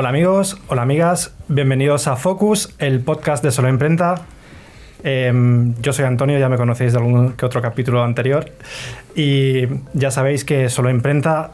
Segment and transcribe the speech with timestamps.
[0.00, 4.26] Hola amigos, hola amigas, bienvenidos a Focus, el podcast de Solo Imprenta.
[5.02, 8.48] Em, yo soy Antonio, ya me conocéis de algún que otro capítulo anterior.
[9.16, 11.50] Y ya sabéis que Solo Imprenta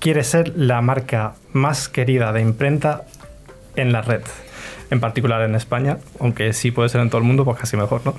[0.00, 3.02] quiere ser la marca más querida de imprenta
[3.76, 4.22] en la red,
[4.90, 8.00] en particular en España, aunque sí puede ser en todo el mundo, pues casi mejor,
[8.04, 8.16] ¿no?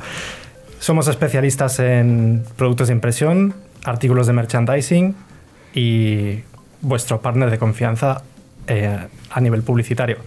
[0.80, 5.14] Somos especialistas en productos de impresión, artículos de merchandising
[5.74, 6.40] y
[6.80, 8.24] vuestro partner de confianza
[8.68, 8.98] eh,
[9.30, 10.18] a nivel publicitario.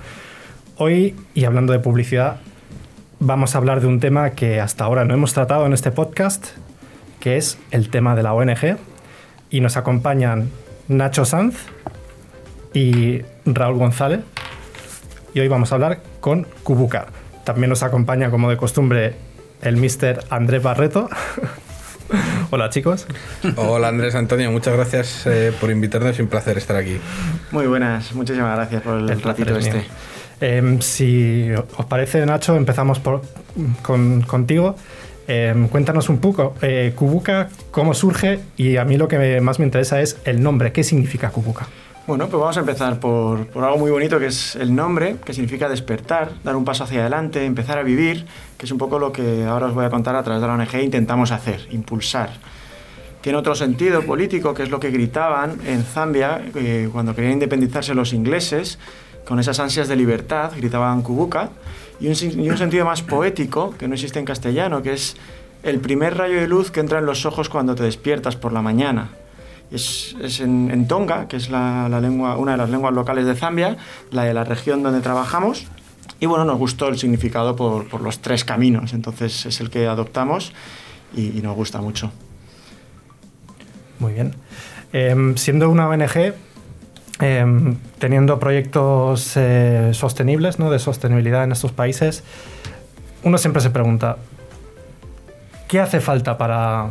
[0.76, 2.40] Hoy, y hablando de publicidad,
[3.20, 6.48] vamos a hablar de un tema que hasta ahora no hemos tratado en este podcast,
[7.20, 8.76] que es el tema de la ONG.
[9.50, 10.50] Y nos acompañan
[10.88, 11.56] Nacho Sanz
[12.72, 14.20] y Raúl González.
[15.32, 17.06] Y hoy vamos a hablar con Kubuka.
[17.44, 19.14] También nos acompaña, como de costumbre,
[19.62, 20.24] el Mr.
[20.30, 21.08] Andrés Barreto.
[22.50, 23.06] Hola chicos.
[23.56, 26.98] Hola Andrés Antonio, muchas gracias eh, por invitarnos, es un placer estar aquí.
[27.50, 29.84] Muy buenas, muchísimas gracias por el, ratito este.
[30.40, 33.22] Em, si os parece Nacho, empezamos por,
[33.82, 34.76] con, contigo.
[35.26, 39.64] Em, cuéntanos un poco, eh, Kubuka, cómo surge y a mí lo que más me
[39.64, 41.66] interesa es el nombre, ¿qué significa Kubuka?
[42.06, 45.32] Bueno, pues vamos a empezar por, por, algo muy bonito que es el nombre, que
[45.32, 48.26] significa despertar, dar un paso hacia adelante, empezar a vivir,
[48.58, 50.52] que es un poco lo que ahora os voy a contar a través de la
[50.52, 52.28] ONG intentamos hacer, impulsar.
[53.22, 57.94] Tiene otro sentido político, que es lo que gritaban en Zambia eh, cuando querían independizarse
[57.94, 58.78] los ingleses,
[59.24, 61.48] con esas ansias de libertad, gritaban Kubuka,
[62.00, 65.16] y un, y un sentido más poético, que no existe en castellano, que es
[65.62, 68.60] el primer rayo de luz que entra en los ojos cuando te despiertas por la
[68.60, 69.08] mañana
[69.70, 73.76] es, en, Tonga, que es la, lengua, una de las lenguas locales de Zambia,
[74.10, 75.66] la de la región donde trabajamos.
[76.20, 80.52] Y bueno, nos gustó el significado por, los tres caminos, entonces es el que adoptamos
[81.14, 82.10] y, nos gusta mucho.
[83.98, 84.34] Muy bien.
[84.92, 86.34] Em, siendo una ONG,
[87.20, 90.70] em, teniendo proyectos eh, sostenibles, ¿no?
[90.70, 92.22] de sostenibilidad en estos países,
[93.22, 94.18] uno siempre se pregunta,
[95.68, 96.90] ¿qué hace falta para,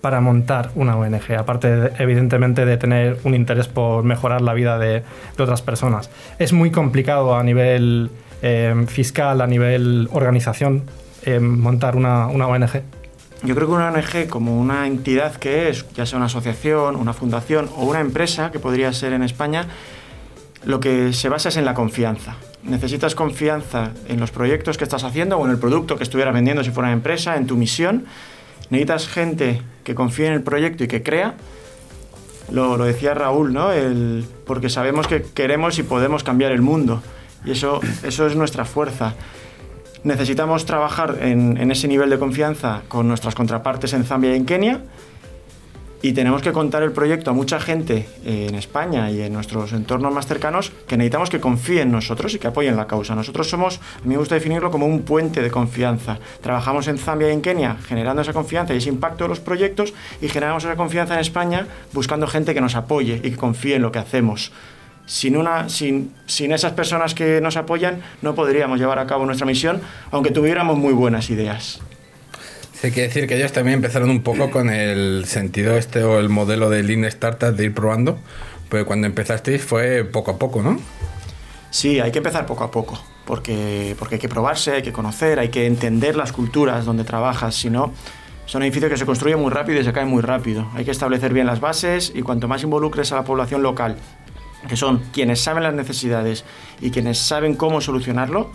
[0.00, 5.02] para montar una ONG, aparte evidentemente de tener un interés por mejorar la vida de,
[5.38, 6.10] otras personas.
[6.38, 8.10] Es muy complicado a nivel
[8.42, 10.84] eh, fiscal, a nivel organización,
[11.24, 12.82] eh, montar una, una ONG.
[13.42, 17.12] Yo creo que una ONG como una entidad que es, ya sea una asociación, una
[17.12, 19.66] fundación o una empresa, que podría ser en España,
[20.64, 22.36] lo que se basa es en la confianza.
[22.64, 26.64] Necesitas confianza en los proyectos que estás haciendo o en el producto que estuvieras vendiendo
[26.64, 28.06] si fuera una empresa, en tu misión
[28.70, 31.34] necesitas gente que confíe en el proyecto y que crea.
[32.50, 33.72] Lo, decía Raúl, ¿no?
[33.72, 37.02] El, porque sabemos que queremos y podemos cambiar el mundo.
[37.44, 39.14] Y eso, eso es nuestra fuerza.
[40.04, 44.46] Necesitamos trabajar en, en ese nivel de confianza con nuestras contrapartes en Zambia y en
[44.46, 44.80] Kenia
[46.02, 50.12] y tenemos que contar el proyecto a mucha gente en España y en nuestros entornos
[50.12, 53.14] más cercanos que necesitamos que confíen en nosotros y que apoyen la causa.
[53.14, 56.18] Nosotros somos, a mí me gusta definirlo como un puente de confianza.
[56.40, 59.94] Trabajamos en Zambia y en Kenia generando esa confianza y ese impacto de los proyectos
[60.20, 63.82] y generamos esa confianza en España buscando gente que nos apoye y que confíe en
[63.82, 64.52] lo que hacemos.
[65.06, 69.46] Sin, una, sin, sin esas personas que nos apoyan no podríamos llevar a cabo nuestra
[69.46, 69.80] misión,
[70.10, 71.80] aunque tuviéramos muy buenas ideas.
[72.86, 76.28] Hay que decir que ellos también empezaron un poco con el sentido este o el
[76.28, 78.16] modelo de Lean Startup de ir probando,
[78.68, 80.78] pero cuando empezasteis fue poco a poco, ¿no?
[81.70, 85.40] Sí, hay que empezar poco a poco, porque, porque hay que probarse, hay que conocer,
[85.40, 87.92] hay que entender las culturas donde trabajas, si no,
[88.44, 90.70] son edificios que se construyen muy rápido y se caen muy rápido.
[90.76, 93.96] Hay que establecer bien las bases y cuanto más involucres a la población local,
[94.68, 96.44] que son quienes saben las necesidades
[96.80, 98.52] y quienes saben cómo solucionarlo,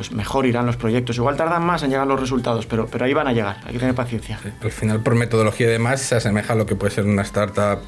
[0.00, 1.18] pues mejor irán los proyectos.
[1.18, 3.78] Igual tardan más en llegar los resultados, pero, pero ahí van a llegar, hay que
[3.78, 4.40] tener paciencia.
[4.62, 7.80] al final, por metodología y demás, se asemeja a lo que puede ser una startup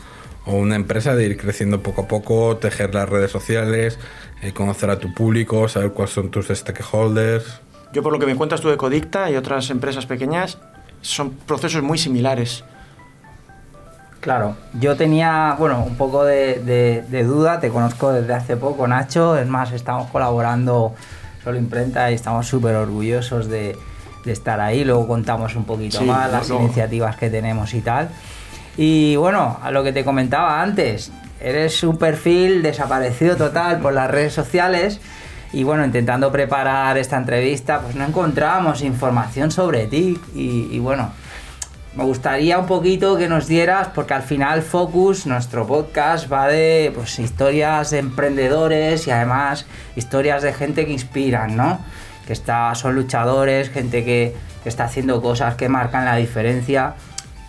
[0.45, 3.99] o una empresa de ir creciendo poco a poco, tejer las redes sociales,
[4.43, 7.63] eh, conocer a tu público, saber cuáles son tus stakeholders.
[7.95, 10.59] Yo por lo que me cuentas tú de Codicta y otras empresas pequeñas,
[11.01, 12.63] son procesos muy similares.
[14.21, 16.61] Claro, yo tenía, bueno, un poco de,
[17.09, 20.95] de duda, te conozco desde hace poco, Nacho, es más, estamos colaborando
[21.43, 23.77] Solo Imprenta y estamos súper orgullosos de,
[24.27, 24.85] estar ahí.
[24.85, 28.11] Luego contamos un poquito más las iniciativas que tenemos y tal.
[28.77, 31.11] Y bueno, a lo que te comentaba antes,
[31.41, 35.01] eres un perfil desaparecido total por las redes sociales.
[35.53, 40.19] Y bueno, intentando preparar esta entrevista, pues no encontramos información sobre ti.
[40.35, 41.11] y bueno,
[41.95, 46.91] me gustaría un poquito que nos dieras, porque al final Focus, nuestro podcast, va de
[46.95, 51.81] pues, historias de emprendedores y además historias de gente que inspiran, ¿no?
[52.27, 54.35] Que está, son luchadores, gente que,
[54.65, 56.95] está haciendo cosas que marcan la diferencia.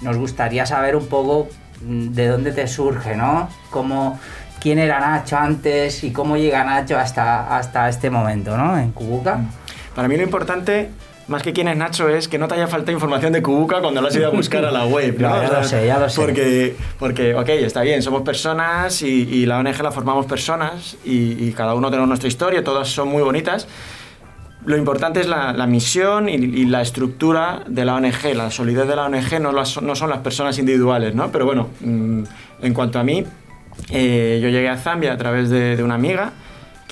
[0.02, 1.48] Nos gustaría saber un poco
[1.82, 3.48] mm, de dónde te surge, ¿no?
[3.70, 4.20] Cómo,
[4.60, 8.78] quién era Nacho antes y cómo llega Nacho hasta, hasta este momento, ¿no?
[8.78, 9.40] En Kubuka.
[9.96, 10.90] Para mí lo importante
[11.28, 14.02] más que quién es Nacho es que no te haya falta información de Kubuka cuando
[14.02, 15.20] lo has ido a buscar a la web.
[15.20, 15.30] ¿no?
[15.42, 16.22] ya lo sé, ya lo sé.
[16.22, 21.76] Porque, porque ok, está bien, somos personas y, la ONG la formamos personas y, cada
[21.76, 23.68] uno tenemos nuestra historia, todas son muy bonitas.
[24.66, 29.06] Lo importante es la, misión y, la estructura de la ONG, la solidez de la
[29.06, 31.32] ONG no, no son las personas individuales, ¿no?
[31.32, 32.24] Pero bueno, mm,
[32.62, 33.24] en cuanto a mí,
[33.90, 36.34] eh, yo llegué a Zambia a través de, de una amiga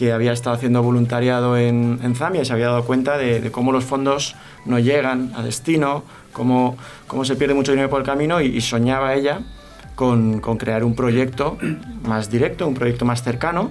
[0.01, 3.83] que había estado haciendo voluntariado en, Zambia y se había dado cuenta de, cómo los
[3.83, 6.03] fondos no llegan a destino,
[6.33, 6.75] cómo,
[7.05, 9.41] cómo se pierde mucho dinero por el camino y, soñaba ella
[9.93, 11.59] con, con, crear un proyecto
[12.03, 13.69] más directo, un proyecto más cercano.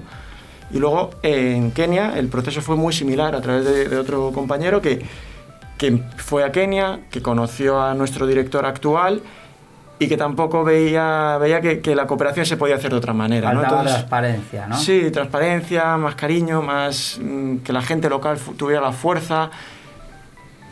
[0.71, 4.81] Y luego en Kenia el proceso fue muy similar a través de, de otro compañero
[4.81, 5.05] que,
[5.79, 9.21] que fue a Kenia, que conoció a nuestro director actual
[10.01, 13.53] y que tampoco veía, veía que, que, la cooperación se podía hacer de otra manera.
[13.53, 14.79] Faltaba transparencia, ¿no?
[14.79, 19.51] Sí, transparencia, más cariño, más mm, que la gente local tuviera la fuerza.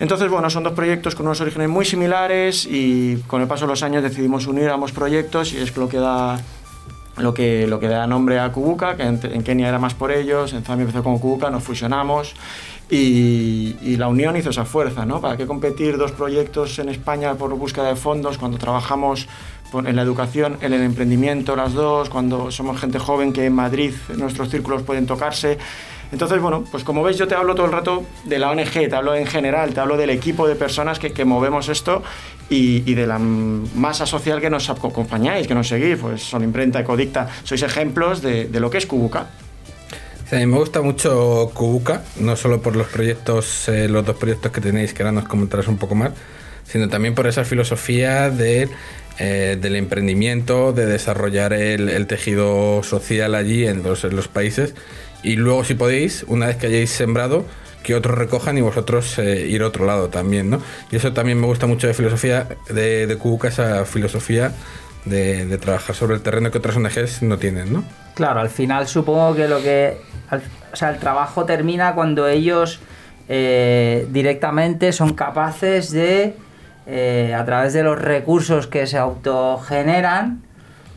[0.01, 3.73] Entonces, bueno, son dos proyectos con unos orígenes muy similares y con el paso de
[3.73, 6.41] los años decidimos unir ambos proyectos y es lo que da
[7.19, 10.13] lo que, lo que da nombre a Kubuka, que en, en Kenia era más por
[10.13, 12.35] ellos, en Zambia empezó como Kubuka, nos fusionamos
[12.91, 15.21] y, la unión hizo esa fuerza, ¿no?
[15.21, 19.29] ¿Para qué competir dos proyectos en España por búsqueda de fondos cuando trabajamos
[19.75, 23.93] en la educación, en el emprendimiento las dos, cuando somos gente joven que en Madrid
[24.17, 25.59] nuestros círculos pueden tocarse?
[26.11, 28.95] Entonces, bueno, pues como veis yo te hablo todo el rato de la ONG, te
[28.95, 32.03] hablo en general, te hablo del equipo de personas que, que movemos esto
[32.49, 37.29] y, de la masa social que nos acompañáis, que nos seguís, pues son Imprenta, Ecodicta,
[37.45, 39.27] sois ejemplos de, de lo que es Kubuka
[40.31, 44.53] a mí me gusta mucho Kubuka, no solo por los proyectos, eh, los dos proyectos
[44.53, 46.13] que tenéis, que ahora nos comentarás un poco más,
[46.65, 48.69] sino también por esa filosofía de,
[49.19, 54.75] eh, del emprendimiento, de desarrollar el, tejido social allí en los, en los, países.
[55.23, 57.45] Y luego, si podéis, una vez que hayáis sembrado,
[57.83, 60.61] que otros recojan y vosotros eh, ir a otro lado también, ¿no?
[60.91, 64.53] Y eso también me gusta mucho de filosofía de, de Kubuka, esa filosofía
[65.05, 67.85] de, trabajar sobre el terreno que otras ONGs no tienen, ¿no?
[68.15, 69.97] Claro, al final supongo que lo que
[70.73, 72.81] o sea, el trabajo termina cuando ellos
[73.29, 76.35] eh, directamente son capaces de,
[76.87, 80.43] eh, a través de los recursos que se autogeneran,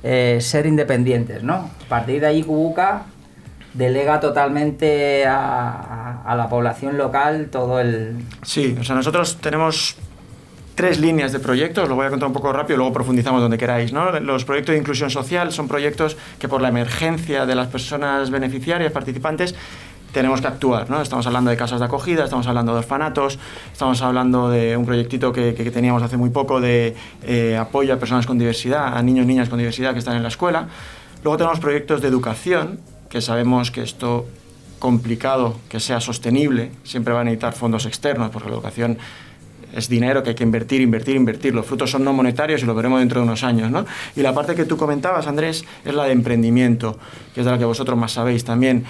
[0.04, 1.70] ser independientes, ¿no?
[1.86, 3.06] A partir de ahí, Kubuka
[3.74, 8.16] delega totalmente a, a, la población local todo el...
[8.44, 9.98] Sí, o sea, nosotros tenemos
[10.76, 13.94] tres líneas de proyectos, lo voy a contar un poco rápido luego profundizamos donde queráis.
[13.94, 14.20] ¿no?
[14.20, 18.92] Los proyectos de inclusión social son proyectos que por la emergencia de las personas beneficiarias,
[18.92, 19.56] participantes,
[20.12, 20.90] tenemos que actuar.
[20.90, 21.02] ¿no?
[21.02, 23.40] Estamos hablando de casas de acogida, estamos hablando de orfanatos,
[23.72, 27.98] estamos hablando de un proyectito que, que teníamos hace muy poco de eh, apoyo a
[27.98, 30.68] personas con diversidad, a niños y niñas con diversidad que están en la escuela.
[31.24, 32.80] Luego tenemos proyectos de educación,
[33.12, 34.26] que sabemos que esto
[34.80, 38.98] complicado que sea sostenible, siempre va a necesitar fondos externos, porque la educación
[39.76, 41.54] es dinero que hay que invertir, invertir, invertir.
[41.54, 43.70] Los frutos son no monetarios y lo veremos dentro de unos años.
[43.70, 43.86] ¿no?
[44.16, 46.98] Y la parte que tú comentabas, Andrés, es la de emprendimiento,
[47.34, 48.86] que es de la que vosotros más sabéis también.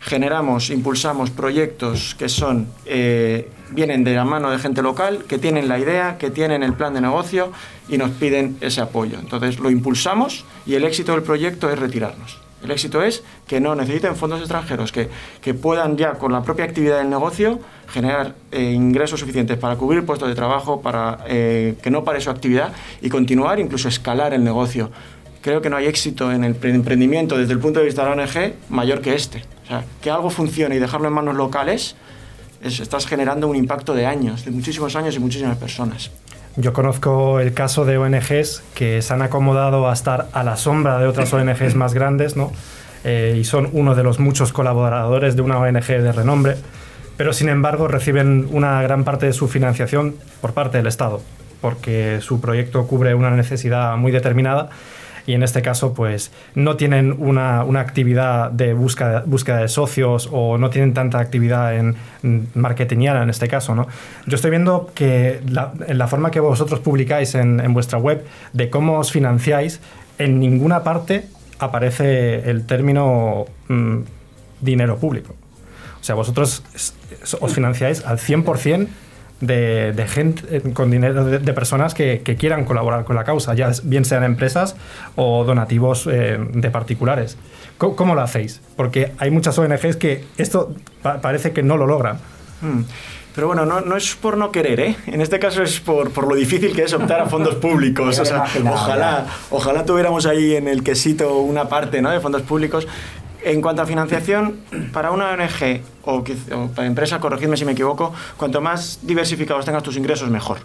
[0.00, 5.68] Generamos, impulsamos proyectos que son, eh, vienen de la mano de gente local, que tienen
[5.68, 7.52] la idea, que tienen el plan de negocio
[7.88, 9.18] y nos piden ese apoyo.
[9.18, 12.41] Entonces lo impulsamos y el éxito del proyecto es retirarnos.
[12.62, 15.08] El éxito es que no necesiten fondos extranjeros, que,
[15.40, 20.04] que puedan ya con la propia actividad del negocio generar eh, ingresos suficientes para cubrir
[20.06, 24.44] puestos de trabajo, para eh, que no pare su actividad y continuar, incluso escalar el
[24.44, 24.90] negocio.
[25.42, 28.22] Creo que no hay éxito en el emprendimiento desde el punto de vista de la
[28.22, 29.44] ONG mayor que este.
[29.64, 31.96] O sea, que algo funcione y dejarlo en manos locales,
[32.62, 36.10] estás generando un impacto de años, de muchísimos años y muchísimas personas.
[36.56, 40.98] Yo conozco el caso de ONGs que se han acomodado a estar a la sombra
[40.98, 42.52] de otras ONGs más grandes, ¿no?
[43.04, 46.56] Eh, y son uno de los muchos colaboradores de una ONG de renombre,
[47.16, 51.22] pero sin embargo reciben una gran parte de su financiación por parte del Estado,
[51.60, 54.68] porque su proyecto cubre una necesidad muy determinada
[55.26, 60.28] y en este caso pues no tienen una, una actividad de búsqueda, búsqueda, de socios
[60.32, 61.96] o no tienen tanta actividad en
[62.54, 63.74] marketingiana en este caso.
[63.74, 63.86] ¿no?
[64.26, 68.24] Yo estoy viendo que la, en la forma que vosotros publicáis en, en vuestra web
[68.52, 69.80] de cómo os financiáis,
[70.18, 71.26] en ninguna parte
[71.58, 73.98] aparece el término mm,
[74.60, 75.34] dinero público.
[76.00, 76.64] O sea, vosotros
[77.40, 78.88] os financiáis al 100%
[79.42, 84.04] de, gente eh, con dinero, de, personas que, quieran colaborar con la causa, ya bien
[84.04, 84.76] sean empresas
[85.16, 87.36] o donativos eh, de particulares.
[87.76, 88.60] ¿Cómo, ¿Cómo, lo hacéis?
[88.76, 92.18] Porque hay muchas ONGs que esto parece que no lo logran.
[92.60, 92.82] Hmm.
[93.34, 94.96] Pero bueno, no, no es por no querer, ¿eh?
[95.06, 98.18] En este caso es por, por lo difícil que es optar a fondos públicos.
[98.22, 102.10] O sea, ojalá, ojalá tuviéramos ahí en el quesito una parte ¿no?
[102.10, 102.86] de fondos públicos.
[103.44, 104.60] En cuanto a financiación,
[104.92, 106.22] para una ONG o,
[106.74, 110.58] para empresa, corregidme si me equivoco, cuanto más diversificados tengas tus ingresos, mejor,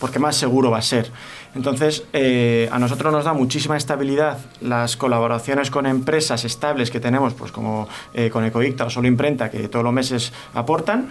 [0.00, 1.10] porque más seguro va a ser.
[1.54, 7.32] Entonces, eh, a nosotros nos da muchísima estabilidad las colaboraciones con empresas estables que tenemos,
[7.34, 11.10] pues como eh, con Ecoicta o Solo Imprenta, que todos los meses aportan.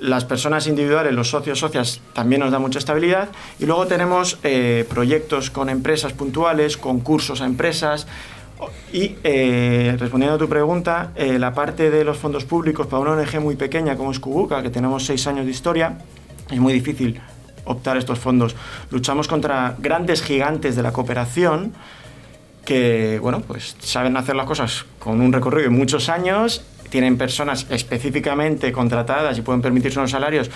[0.00, 3.28] Las personas individuales, los socios, socias, también nos da mucha estabilidad.
[3.58, 8.06] Y luego tenemos eh, proyectos con empresas puntuales, concursos a empresas.
[8.92, 13.12] Y eh, respondiendo a tu pregunta, eh, la parte de los fondos públicos para una
[13.12, 15.98] ONG muy pequeña como es Kubuka, que tenemos seis años de historia,
[16.50, 17.20] es muy difícil
[17.64, 18.56] optar estos fondos.
[18.90, 21.72] Luchamos contra grandes gigantes de la cooperación
[22.64, 27.66] que, bueno, pues saben hacer las cosas con un recorrido de muchos años, tienen personas
[27.70, 30.50] específicamente contratadas y pueden permitirse unos salarios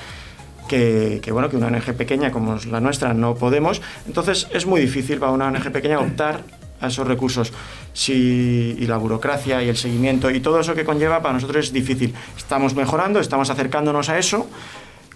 [0.69, 3.81] que, bueno, que una ONG pequeña como la nuestra no podemos.
[4.07, 6.43] Entonces es muy difícil para una ONG pequeña optar
[6.81, 7.53] a esos recursos.
[7.93, 11.73] Si, y la burocracia y el seguimiento y todo eso que conlleva para nosotros es
[11.73, 12.15] difícil.
[12.37, 14.47] Estamos mejorando, estamos acercándonos a eso.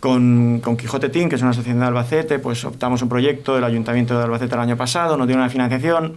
[0.00, 3.64] Con, con Quijote Team, que es una asociación de Albacete, pues optamos un proyecto del
[3.64, 6.14] Ayuntamiento de Albacete el año pasado, no tiene una financiación.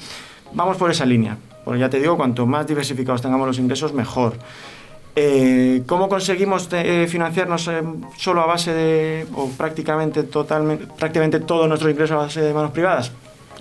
[0.53, 1.36] Vamos por esa línea.
[1.65, 4.36] Porque ya te digo, cuanto más diversificados tengamos los ingresos, mejor.
[5.15, 7.81] Eh, ¿Cómo conseguimos eh, financiarnos eh,
[8.17, 12.71] solo a base de, o prácticamente, totalmente, prácticamente todos nuestros ingresos a base de manos
[12.71, 13.12] privadas?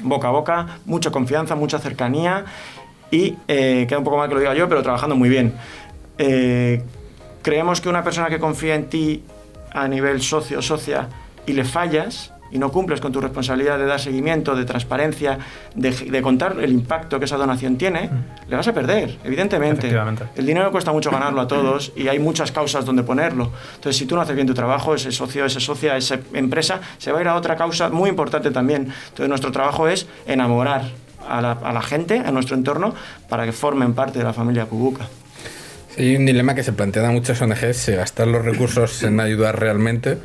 [0.02, 2.45] Boca a boca, mucha confianza, mucha cercanía
[3.11, 5.54] y, eh, queda un poco mal que lo diga yo, pero trabajando muy bien.
[6.19, 6.83] Eh,
[7.42, 9.25] creemos que una persona que confía en ti
[9.73, 11.09] a nivel socio o socia
[11.47, 15.38] y le fallas y no cumples con tu responsabilidad de dar seguimiento, de transparencia,
[15.75, 18.11] de, de contar el impacto que esa donación tiene,
[18.49, 19.95] le vas a perder, evidentemente.
[20.37, 23.50] El dinero cuesta mucho ganarlo a todos y hay muchas causas donde ponerlo.
[23.75, 27.12] Entonces, si tú no haces bien tu trabajo, ese socio, esa socia, esa empresa, se
[27.12, 28.92] va a ir a otra causa muy importante también.
[29.09, 30.83] Entonces, nuestro trabajo es enamorar
[31.28, 32.95] a la, a la gente, a nuestro entorno,
[33.28, 35.07] para que formen parte de la familia Kubuka.
[35.95, 39.19] Sí, hay un dilema que se plantean a muchas ONGs, si gastar los recursos en
[39.21, 40.19] ayudar realmente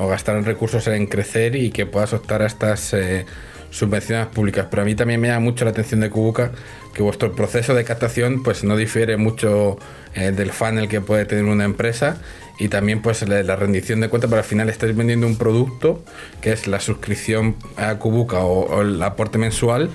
[0.00, 3.26] o gastar en recursos en crecer y que puedas optar a estas eh,
[3.70, 4.66] subvenciones públicas.
[4.70, 6.52] Pero a mí también me llama mucho la atención de Kubuka
[6.94, 9.78] que vuestro proceso de captación pues no difiere mucho
[10.14, 12.16] eh, del funnel que puede tener una empresa
[12.58, 16.04] y también pues la, rendición de cuentas, pero al final estáis vendiendo un producto
[16.42, 19.90] que es la suscripción a Kubuka o, o el aporte mensual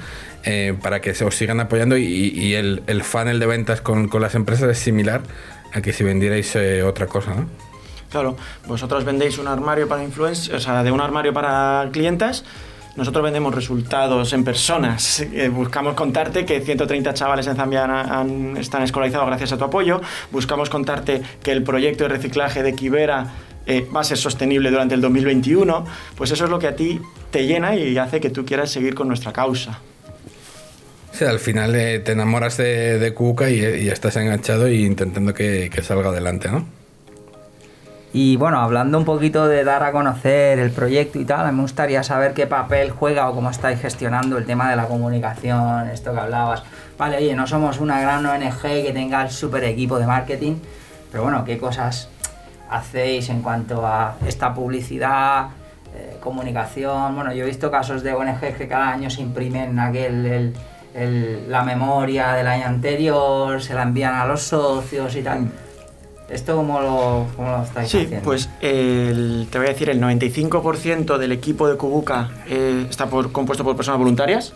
[0.45, 4.07] eh, para que se os sigan apoyando y, y el, el, funnel de ventas con,
[4.07, 5.21] con, las empresas es similar
[5.73, 7.49] a que si vendierais eh, otra cosa, ¿no?
[8.15, 12.45] Claro, vosotros vendéis un armario para influencers, o sea, de un armario para clientas.
[12.95, 15.25] Nosotros vendemos resultados en personas.
[15.33, 19.99] Eh, buscamos contarte que 130 chavales en Zambia han, están escolarizados gracias a tu apoyo.
[20.31, 23.33] Buscamos contarte que el proyecto de reciclaje de Kibera
[23.65, 25.85] eh, va a ser sostenible durante el 2021.
[26.15, 28.95] Pues eso es lo que a ti te llena y hace que tú quieras seguir
[28.95, 29.81] con nuestra causa.
[31.11, 35.33] Sí, al final eh, te enamoras de, de Kuka y, y, estás enganchado y intentando
[35.33, 36.65] que, que, salga adelante, ¿no?
[38.17, 42.01] Y bueno, hablando un poquito de dar a conocer el proyecto y tal, me gustaría
[42.01, 46.21] saber qué papel juega o cómo estáis gestionando el tema de la comunicación, esto que
[46.21, 46.63] hablabas.
[46.97, 50.55] Vale, oye, no somos una gran ONG que tenga el super equipo de marketing,
[51.11, 52.07] pero bueno, ¿qué cosas
[52.69, 55.47] hacéis en cuanto a esta publicidad,
[55.93, 57.15] eh, comunicación?
[57.15, 60.25] Bueno, yo he visto casos de ONGs que cada año se imprimen aquel...
[60.25, 60.53] El,
[60.93, 65.49] el, la memoria del año anterior, se la envían a los socios y tal.
[66.29, 68.23] ¿Esto cómo lo, cómo lo estáis sí, haciendo?
[68.23, 73.31] pues el, te voy a decir, el 95% del equipo de Kubuka eh, está por,
[73.31, 74.53] compuesto por personas voluntarias.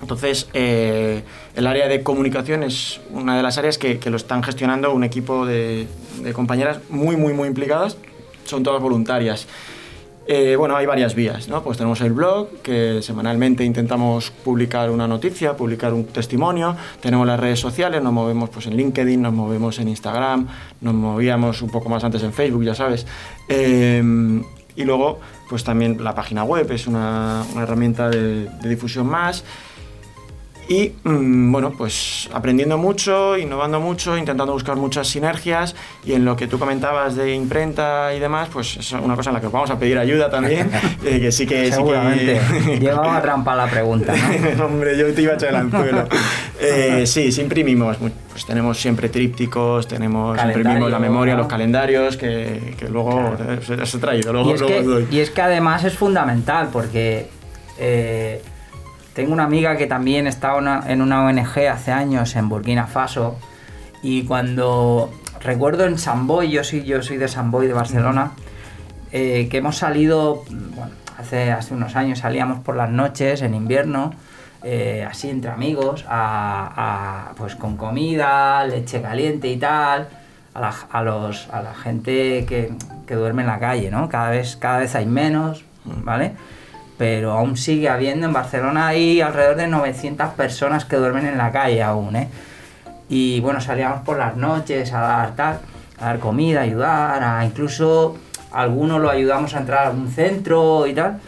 [0.00, 1.22] Entonces, eh,
[1.54, 5.04] el área de comunicación es una de las áreas que, que lo están gestionando un
[5.04, 5.86] equipo de,
[6.22, 7.96] de, compañeras muy, muy, muy implicadas.
[8.44, 9.46] Son todas voluntarias.
[10.26, 11.62] Eh, bueno, hay varias vías, ¿no?
[11.62, 16.76] Pues tenemos el blog, que semanalmente intentamos publicar una noticia, publicar un testimonio.
[17.00, 20.46] Tenemos las redes sociales, nos movemos pues, en LinkedIn, nos movemos en Instagram,
[20.80, 23.06] nos movíamos un poco más antes en Facebook, ya sabes.
[23.48, 24.02] Eh,
[24.74, 29.44] y luego, pues también la página web es una, una herramienta de, de, difusión más.
[30.68, 36.36] Y mmm, bueno, pues aprendiendo mucho, innovando mucho, intentando buscar muchas sinergias y en lo
[36.36, 39.52] que tú comentabas de imprenta y demás, pues es una cosa en la que os
[39.52, 40.70] vamos a pedir ayuda también,
[41.04, 41.70] eh, que sí que...
[41.72, 42.40] Seguramente.
[42.40, 42.78] Sí que...
[42.80, 44.64] Llevaba trampa la pregunta, ¿no?
[44.66, 46.06] Hombre, yo te iba a echar el anzuelo.
[46.60, 47.96] eh, sí, sí imprimimos,
[48.30, 51.40] pues tenemos siempre trípticos, tenemos, Calendario, imprimimos la memoria, ¿no?
[51.40, 53.82] los calendarios, que, que luego claro.
[53.82, 55.08] os he traído, luego, y es, luego que, os doy.
[55.10, 57.28] y es que además es fundamental porque...
[57.78, 58.42] Eh,
[59.14, 63.36] tengo una amiga que también estaba en una ONG hace años en Burkina Faso
[64.02, 68.32] y cuando recuerdo en Samboy, yo soy, yo soy de Samboy de Barcelona,
[69.12, 74.12] eh, que hemos salido, bueno, hace, hace unos años salíamos por las noches en invierno,
[74.62, 80.08] eh, así entre amigos, a, a, pues con comida, leche caliente y tal,
[80.54, 82.72] a la, a los, a la gente que,
[83.06, 84.08] que duerme en la calle, ¿no?
[84.08, 86.32] Cada vez, cada vez hay menos, ¿vale?
[87.02, 91.50] Pero aún sigue habiendo en Barcelona hay alrededor de 900 personas que duermen en la
[91.50, 92.28] calle aún, ¿eh?
[93.08, 95.58] Y bueno, salíamos por las noches a dar tal,
[95.98, 98.18] a dar comida, a ayudar, a incluso
[98.52, 101.18] a algunos lo ayudamos a entrar a algún centro y tal.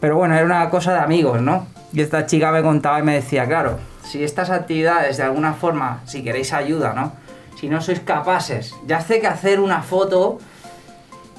[0.00, 1.66] Pero bueno, era una cosa de amigos, ¿no?
[1.92, 6.00] Y esta chica me contaba y me decía, claro, si estas actividades de alguna forma,
[6.06, 7.12] si queréis ayuda, ¿no?
[7.60, 10.38] Si no sois capaces, ya sé que hacer una foto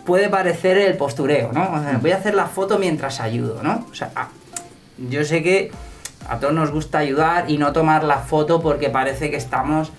[0.05, 1.81] puede parecer el postureo, ¿no?
[2.01, 3.87] Voy a hacer la foto mientras ayudo, ¿no?
[3.91, 4.29] O sea, ah,
[4.97, 5.71] yo sé que
[6.27, 9.91] a todos nos gusta ayudar y no tomar la foto porque parece que estamos,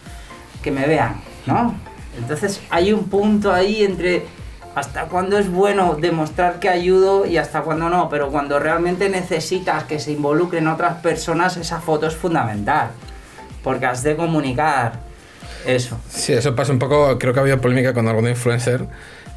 [0.62, 1.74] que me vean, ¿no?
[2.18, 4.26] Entonces hay un punto ahí entre
[4.74, 9.84] hasta cuándo es bueno demostrar que ayudo y hasta cuándo no, pero cuando realmente necesitas
[9.84, 12.90] que se involucren otras personas, esa foto es fundamental,
[13.62, 15.00] porque has de comunicar
[15.64, 15.98] eso.
[16.08, 18.86] Sí, eso pasa un poco, creo que ha habido polémica con algún influencer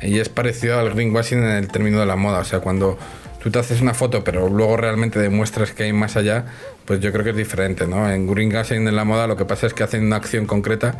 [0.02, 2.98] y es parecido al greenwashing en el término de la moda, o sea, cuando
[3.42, 6.46] tú te haces una foto pero luego realmente demuestras que hay más allá,
[6.86, 8.10] pues yo creo que es diferente, ¿no?
[8.10, 10.98] En greenwashing en la moda lo que pasa es que hacen una acción concreta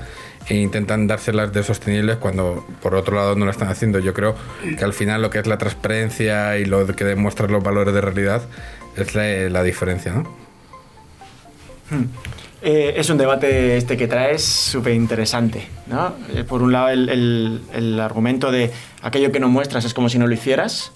[0.48, 4.00] e intentan dárselas de sostenibles cuando por otro lado no lo están haciendo.
[4.00, 4.36] Yo creo
[4.78, 8.02] que al final lo que es la transparencia y lo que demuestra los valores de
[8.02, 8.44] realidad
[8.98, 10.28] es la, la diferencia, ¿no?
[12.62, 16.14] Eh, es un debate este que traes súper interesante, ¿no?
[16.34, 18.72] Eh, por un lado el, el- argumento de
[19.04, 20.92] aquello que no muestras es como si no lo hicieras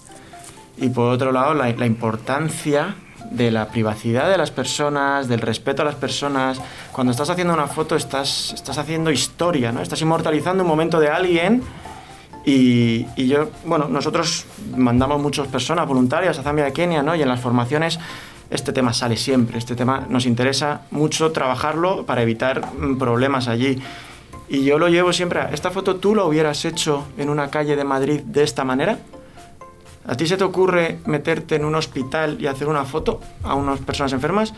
[0.77, 2.95] y por otro lado la, importancia
[3.29, 6.59] de la privacidad de las personas, del respeto a las personas.
[6.91, 9.81] Cuando estás haciendo una foto estás, estás haciendo historia, ¿no?
[9.81, 11.61] Estás inmortalizando un momento de alguien
[12.43, 17.15] y, y yo, bueno, nosotros mandamos muchas personas voluntarias a Zambia de Kenia, ¿no?
[17.15, 17.99] Y en las formaciones
[18.51, 23.81] este tema sale siempre, este tema nos interesa mucho trabajarlo para evitar mm, problemas allí.
[24.49, 27.77] Y yo lo llevo siempre a, ¿esta foto tú la hubieras hecho en una calle
[27.77, 28.99] de Madrid de esta manera?
[30.05, 33.79] ¿A ti se te ocurre meterte en un hospital y hacer una foto a unas
[33.79, 34.53] personas enfermas?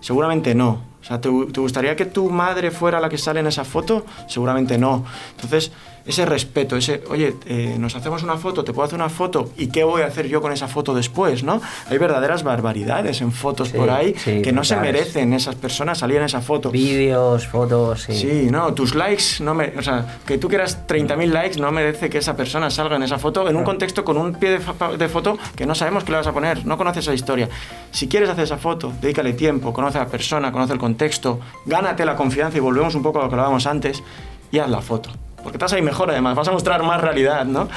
[0.00, 0.82] Seguramente no.
[1.00, 4.04] O sea, ¿te, te gustaría que tu madre fuera la que sale en esa foto?
[4.26, 5.06] Seguramente no.
[5.36, 5.72] Entonces,
[6.08, 9.68] ese respeto, ese, oye, eh, nos hacemos una foto, te puedo hacer una foto, ¿y
[9.68, 11.60] qué voy a hacer yo con esa foto después, no?
[11.90, 15.98] Hay verdaderas barbaridades en fotos Sí, por ahí sí, que no se merecen esas personas
[15.98, 16.70] salir en esa foto.
[16.70, 18.14] Vídeos, fotos, sí.
[18.14, 22.08] Sí, no, tus likes, no me, o sea, que tú quieras 30.000 likes no merece
[22.08, 25.38] que esa persona salga en esa foto en un contexto con un pie de, foto
[25.54, 27.50] que no sabemos qué le vas a poner, no conoces esa historia.
[27.90, 32.06] Si quieres hacer esa foto, dedícale tiempo, conoce a la persona, conoce el contexto, gánate
[32.06, 34.02] la confianza y volvemos un poco a lo que hablábamos antes
[34.50, 35.27] y haz la foto.
[35.48, 37.70] Porque estás ahí mejor además, vas a mostrar más realidad, ¿no?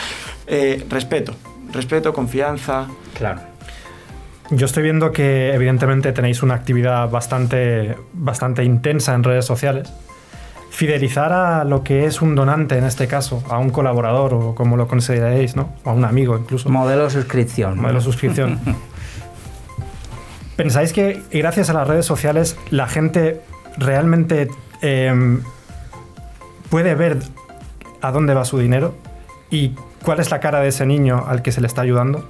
[0.46, 1.34] Eh, respeto,
[1.72, 2.88] respeto, confianza.
[3.18, 3.40] Claro.
[4.50, 9.90] Yo estoy viendo que evidentemente tenéis una actividad bastante, bastante intensa en redes sociales.
[10.70, 14.76] Fidelizar a lo que es un donante en este caso, a un colaborador o como
[14.76, 15.70] lo consideréis, ¿no?
[15.86, 16.68] O a un amigo incluso.
[16.68, 17.78] Modelo suscripción.
[17.78, 17.84] ¿no?
[17.84, 18.60] Modelo suscripción.
[20.58, 23.40] ¿Pensáis que gracias a las redes sociales la gente
[23.78, 24.50] realmente
[24.82, 25.42] em,
[26.70, 27.20] puede ver
[28.02, 28.94] a dónde va su dinero
[29.50, 32.28] y cuál es la cara de ese niño al que se le está ayudando?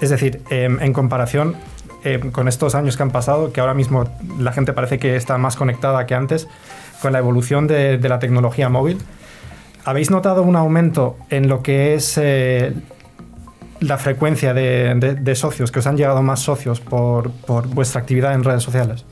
[0.00, 1.56] Es decir, em, en comparación
[2.04, 4.04] em, con estos años que han pasado, que ahora mismo
[4.38, 6.46] la gente parece que está más conectada que antes,
[7.02, 8.98] con la evolución de, la tecnología móvil,
[9.84, 12.72] ¿habéis notado un aumento en lo que es eh,
[13.80, 17.32] la frecuencia de, socios, que os han llegado más socios por
[17.68, 19.04] vuestra actividad en redes sociales?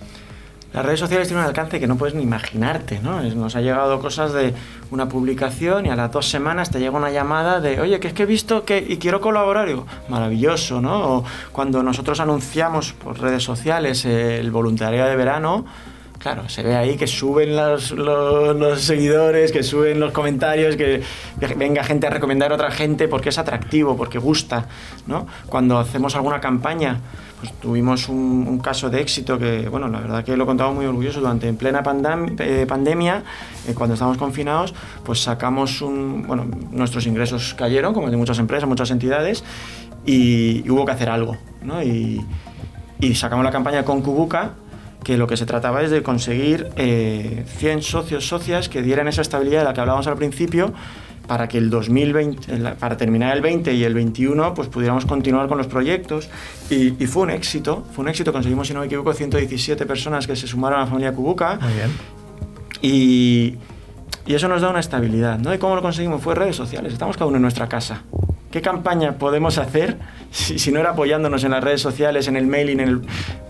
[0.72, 3.22] Las redes sociales tienen un alcance que no puedes ni imaginarte, ¿no?
[3.22, 4.52] Nos ha llegado cosas de
[4.90, 8.12] una publicación y a las dos semanas te llega una llamada de, oye, que es
[8.14, 9.68] que he visto que y quiero colaborar.
[9.68, 11.16] Y digo, maravilloso, ¿no?
[11.18, 15.64] O cuando nosotros anunciamos por redes sociales el voluntariado de verano,
[16.18, 21.02] claro, se ve ahí que suben los, los- los seguidores, que suben los comentarios, que
[21.57, 24.66] venga gente a recomendar a otra gente porque es atractivo, porque gusta,
[25.07, 25.26] ¿no?
[25.46, 27.00] Cuando hacemos alguna campaña,
[27.38, 31.20] pues tuvimos un, caso de éxito que, bueno, la verdad que lo contamos muy orgulloso
[31.20, 33.22] durante en plena pandam- eh, pandemia,
[33.68, 38.68] eh, cuando estábamos confinados, pues sacamos un, bueno, nuestros ingresos cayeron, como de muchas empresas,
[38.68, 39.44] muchas entidades,
[40.07, 41.83] y, hubo que hacer algo, ¿no?
[41.83, 42.25] Y,
[43.14, 44.53] sacamos la campaña con Kubuka,
[45.05, 49.20] que lo que se trataba es de conseguir eh, 100 socios, socias que dieran esa
[49.20, 50.72] estabilidad de la que hablábamos al principio
[51.27, 55.49] para que el 2020, el- para terminar el 20 y el 21, pues pudiéramos continuar
[55.49, 56.29] con los proyectos.
[56.71, 58.33] Y, y fue un éxito, fue un éxito.
[58.33, 61.59] Conseguimos, si no me equivoco, 117 personas que se sumaron a la familia Kubuka.
[61.61, 61.91] Muy bien.
[62.83, 63.55] Y,
[64.27, 65.55] y eso nos da una estabilidad, ¿no?
[65.55, 66.23] ¿Y cómo lo conseguimos?
[66.23, 66.93] Fue redes sociales.
[66.93, 68.03] Estamos cada uno en nuestra casa.
[68.51, 69.99] ¿Qué ¿qué campaña podemos hacer
[70.31, 73.03] si, no era apoyándonos en las redes sociales, en el mailing, en,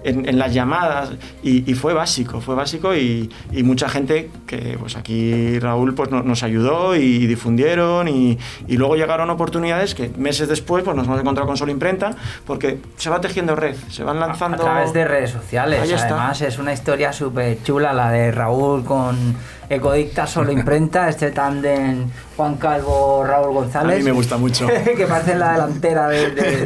[0.05, 1.11] en, las llamadas?
[1.43, 3.31] Y, fue básico, fue básico y,
[3.65, 9.95] mucha gente que pues aquí Raúl pues nos ayudó y difundieron y, luego llegaron oportunidades
[9.95, 12.15] que meses después pues nos hemos encontrado con Solo Imprenta
[12.47, 14.57] porque se va tejiendo red, se van lanzando...
[14.57, 19.37] A, través de redes sociales, además es una historia súper chula la de Raúl con
[19.69, 23.97] Ecodicta Solo Imprenta, este tándem Juan Calvo, Raúl González.
[23.97, 24.67] A mí me gusta mucho.
[24.97, 26.09] que parece la delantera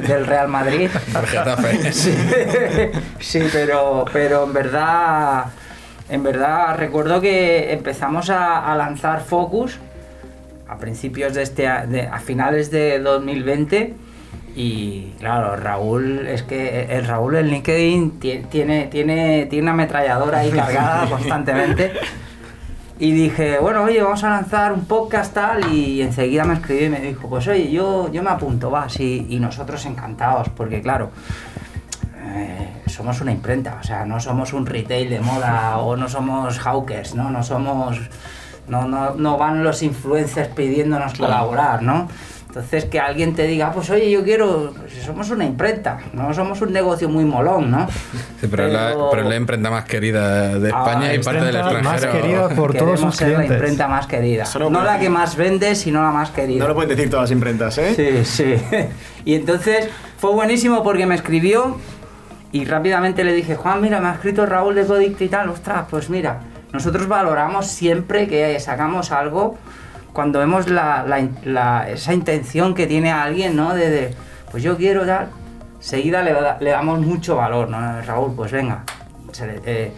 [0.07, 0.91] del Real Madrid.
[1.93, 2.15] sí,
[3.19, 5.47] sí, pero, pero en verdad,
[6.09, 9.79] en verdad recuerdo que empezamos a, lanzar Focus
[10.69, 13.95] a principios de este, a finales de 2020
[14.55, 20.51] y claro, Raúl, es que el Raúl, el LinkedIn tiene, tiene, tiene una ametralladora ahí
[20.51, 21.93] cargada constantemente.
[23.01, 25.73] Y dije, bueno, oye, vamos a lanzar un podcast tal.
[25.73, 29.01] Y enseguida me escribió y me dijo, pues oye, yo, yo me apunto, vas.
[29.01, 31.11] Y, y nosotros encantados, porque claro,
[32.23, 36.59] eh, somos una imprenta, o sea, no somos un retail de moda o no somos
[36.59, 37.31] hawkers, ¿no?
[37.31, 37.99] No somos.
[38.69, 42.07] No, no, no van los influencers pidiéndonos colaborar, ¿no?
[42.51, 46.61] Entonces, que alguien te diga, pues oye, yo quiero, pues, somos una imprenta, no somos
[46.61, 47.87] un negocio muy molón, ¿no?
[48.41, 51.85] Sí, pero, La, pero la imprenta más querida de ah, España y parte del extranjero.
[51.85, 54.45] Más querida por todos sus ser la imprenta más querida.
[54.59, 56.59] No, la que más vende, sino la más querida.
[56.59, 57.95] No lo pueden decir todas las imprentas, ¿eh?
[57.95, 58.57] Sí, sí.
[59.25, 61.79] y entonces fue buenísimo porque me escribió
[62.51, 65.87] y rápidamente le dije, Juan, mira, me ha escrito Raúl de Codict y tal, ostras,
[65.89, 66.41] pues mira,
[66.73, 69.57] nosotros valoramos siempre que sacamos algo
[70.13, 73.75] cuando vemos la, esa intención que tiene alguien, ¿no?
[73.75, 74.15] De,
[74.51, 75.29] pues yo quiero dar,
[75.79, 78.03] seguida le, damos mucho valor, ¿no?
[78.03, 78.85] Raúl, pues venga,
[79.65, 79.93] eh,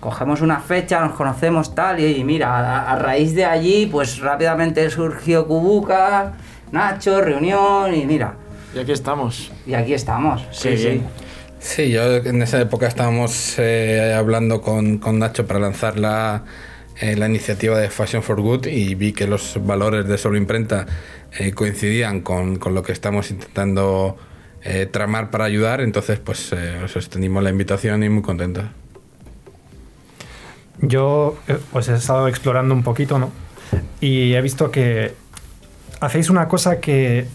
[0.00, 5.46] cogemos una fecha, nos conocemos tal, y, mira, a, raíz de allí, pues rápidamente surgió
[5.46, 6.32] Cubuca,
[6.72, 8.34] Nacho, reunión, y mira.
[8.74, 9.50] Y aquí estamos.
[9.66, 11.02] Y aquí estamos, sí, sí.
[11.58, 16.42] Sí, yo en esa época estábamos eh, hablando con, con Nacho para lanzar la
[16.98, 20.86] eh, la iniciativa de Fashion for Good y vi que los valores de Solo Imprenta
[21.38, 24.16] eh, coincidían con, con, lo que estamos intentando
[24.62, 28.64] eh, tramar para ayudar, entonces pues os extendimos la invitación y muy contentos.
[30.80, 31.38] Yo
[31.70, 33.30] pues he estado explorando un poquito, ¿no?
[34.00, 35.12] Y he visto que
[36.00, 37.26] hacéis una cosa que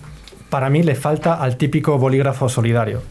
[0.50, 3.04] para mí le falta al típico bolígrafo solidario,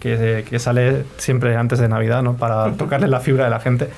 [0.00, 2.36] que, que sale siempre antes de Navidad, ¿no?
[2.36, 3.88] Para tocarle la fibra de la gente.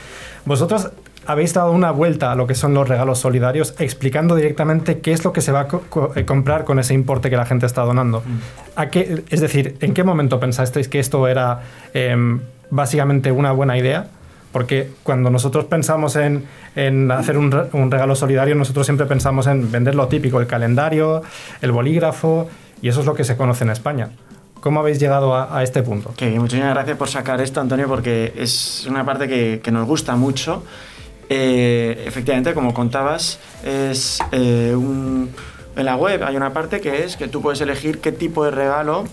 [0.44, 0.90] Vosotros
[1.26, 5.24] habéis dado una vuelta a lo que son los regalos solidarios, explicando directamente qué es
[5.24, 5.68] lo que se va a
[6.14, 8.20] eh, comprar con ese importe que la gente está donando.
[8.20, 8.38] Mm.
[8.76, 11.62] ¿A qué, es decir, ¿en qué momento pensasteis que esto era
[11.94, 14.06] em, básicamente una buena idea?
[14.52, 16.46] Porque cuando nosotros pensamos en,
[17.10, 17.50] hacer un,
[17.90, 21.22] regalo solidario, nosotros siempre pensamos en vender lo típico, el calendario,
[21.60, 22.48] el bolígrafo,
[22.80, 24.08] y eso es lo que se conoce en España.
[24.60, 26.14] ¿Cómo habéis llegado a, este punto?
[26.38, 30.62] muchísimas gracias por sacar esto, Antonio, porque es una parte que, que nos gusta mucho
[31.28, 37.28] eh, efectivamente, como contabas, es eh, en la web hay una parte que es que
[37.28, 39.04] tú puedes elegir qué tipo de regalo,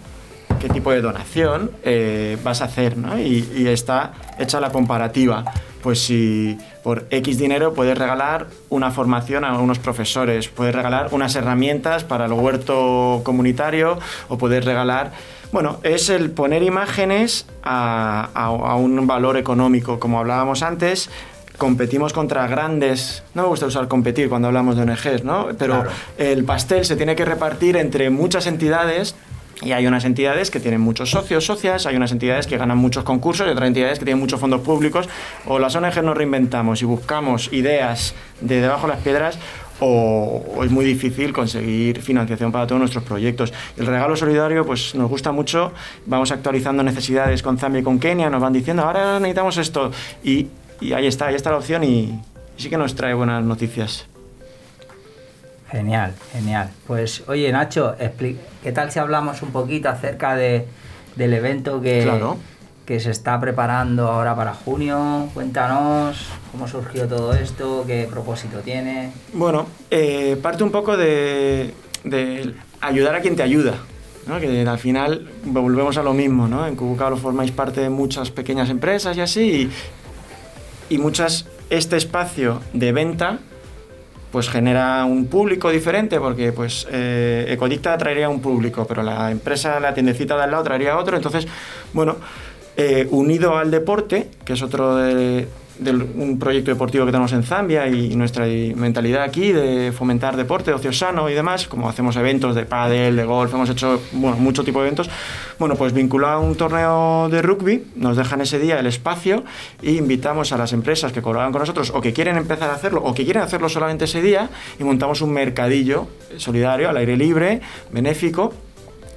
[0.62, 3.19] qué tipo de donación eh, vas a hacer, ¿no?
[3.19, 5.43] y, está hecha la comparativa.
[5.82, 11.36] Pues si por X dinero puedes regalar una formación a unos profesores, puedes regalar unas
[11.36, 13.99] herramientas para el huerto comunitario
[14.30, 15.12] o puedes regalar
[15.54, 21.12] bueno, es el poner imágenes a, a, un valor económico, como hablábamos antes,
[21.58, 25.48] competimos contra grandes, no me gusta usar competir cuando hablamos de ONGs, ¿no?
[25.58, 25.84] Pero
[26.18, 29.16] el pastel se tiene que repartir entre muchas entidades
[29.62, 33.04] y hay unas entidades que tienen muchos socios, socias, hay unas entidades que ganan muchos
[33.04, 35.08] concursos y otras entidades que tienen muchos fondos públicos.
[35.46, 39.38] O las ONGs nos reinventamos y buscamos ideas de debajo de las piedras
[39.80, 43.54] o, es muy difícil conseguir financiación para todos nuestros proyectos.
[43.78, 45.72] El regalo solidario pues nos gusta mucho,
[46.06, 49.92] vamos actualizando necesidades con Zambia y con Kenia, nos van diciendo ahora necesitamos esto
[50.24, 50.48] y
[50.84, 52.19] y ahí está, ahí está la opción y,
[52.58, 54.06] sí que nos trae buenas noticias.
[55.72, 56.69] Genial, genial.
[56.86, 57.96] Pues oye Nacho,
[58.62, 60.67] ¿qué tal si hablamos un poquito acerca de,
[61.15, 62.08] del evento que,
[62.86, 65.30] que se está preparando ahora para junio?
[65.34, 69.12] Cuéntanos cómo surgió todo esto, qué propósito tiene.
[69.34, 73.76] Bueno, eh, parte un poco de, de, ayudar a quien te ayuda.
[74.28, 74.39] ¿no?
[74.39, 76.65] que al final volvemos a lo mismo, ¿no?
[76.65, 79.72] En lo formáis parte de muchas pequeñas empresas y así, y
[80.91, 83.39] muchas este espacio de venta
[84.32, 89.80] pues genera un público diferente porque pues eh, Ecodicta traería un público pero la empresa
[89.80, 91.15] la tiendecita de al lado traería otro.
[91.15, 91.48] Entonces
[91.93, 92.17] bueno
[92.76, 95.48] eh, unido al deporte que es otro de,
[95.91, 100.91] un proyecto deportivo que tenemos en Zambia y nuestra mentalidad aquí de fomentar deporte, ocio
[100.91, 104.80] sano y demás, como hacemos eventos de pádel, de golf, hemos hecho bueno, mucho tipo
[104.80, 105.10] de eventos,
[105.60, 109.43] bueno, pues vinculado a un torneo de rugby, nos dejan ese día el espacio
[109.82, 113.02] e invitamos a las empresas que colaboran con nosotros o que quieren empezar a hacerlo
[113.04, 117.62] o que quieren hacerlo solamente ese día y montamos un mercadillo solidario al aire libre,
[117.91, 118.54] benéfico,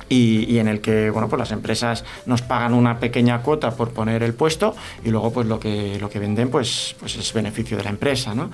[0.09, 4.23] y, en el que bueno, pues las empresas nos pagan una pequeña cuota por poner
[4.23, 7.85] el puesto y luego pues lo que, lo que venden pues, pues es beneficio de
[7.85, 8.35] la empresa.
[8.35, 8.51] ¿no?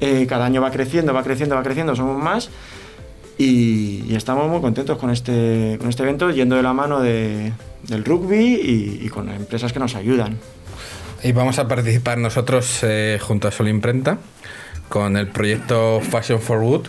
[0.00, 2.50] Eh, cada año va creciendo, va creciendo, va creciendo, somos más
[3.38, 7.52] y, estamos muy contentos con este, con este evento yendo de la mano de,
[7.84, 10.38] del rugby y, con empresas que nos ayudan.
[11.22, 14.18] Y vamos a participar nosotros eh, junto a Sol Imprenta
[14.88, 16.86] con el proyecto Fashion for Wood,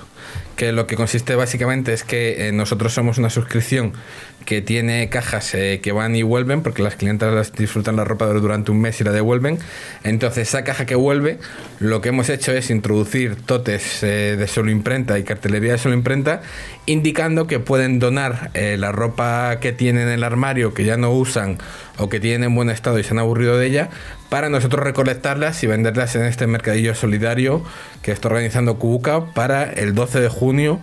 [0.59, 3.93] que lo que consiste básicamente es que eh, nosotros somos una suscripción
[4.43, 8.69] que tiene cajas eh, que van y vuelven, porque las clientas disfrutan la ropa durante
[8.69, 9.57] un mes y la devuelven.
[10.03, 11.39] Entonces, esa caja que vuelve,
[11.79, 15.95] lo que hemos hecho es introducir totes eh, de solo imprenta y cartelería de solo
[15.95, 16.41] imprenta,
[16.85, 21.57] indicando que pueden donar la ropa que tienen en el armario, que ya no usan
[21.97, 23.89] o que tienen en buen estado y se han aburrido de ella,
[24.29, 27.63] para nosotros recolectarlas y venderlas en este mercadillo solidario
[28.01, 30.79] que está organizando Kubuka para el 12 de junio